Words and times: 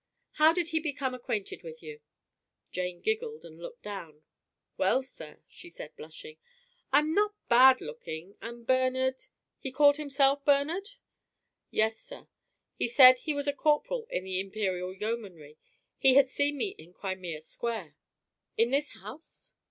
"How 0.31 0.51
did 0.51 0.69
he 0.69 0.79
become 0.79 1.13
acquainted 1.13 1.61
with 1.61 1.83
you?" 1.83 1.99
Jane 2.71 3.01
giggled 3.01 3.45
and 3.45 3.59
looked 3.59 3.83
down. 3.83 4.23
"Well, 4.75 5.03
sir," 5.03 5.41
she 5.47 5.69
said, 5.69 5.95
blushing, 5.95 6.39
"I 6.91 6.97
am 7.01 7.13
not 7.13 7.35
bad 7.49 7.81
looking 7.81 8.35
and 8.41 8.65
Bernard" 8.65 9.21
"He 9.59 9.71
called 9.71 9.97
himself 9.97 10.43
Bernard?" 10.43 10.89
"Yes, 11.69 11.99
sir. 11.99 12.27
He 12.73 12.87
said 12.87 13.19
he 13.19 13.35
was 13.35 13.45
a 13.47 13.53
corporal 13.53 14.07
in 14.09 14.23
the 14.23 14.39
Imperial 14.39 14.91
Yeomanry. 14.91 15.59
He 15.99 16.15
had 16.15 16.27
seen 16.27 16.57
me 16.57 16.69
in 16.79 16.93
Crimea 16.93 17.39
Square." 17.41 17.95
"In 18.57 18.71
this 18.71 18.89
house?" 19.03 19.53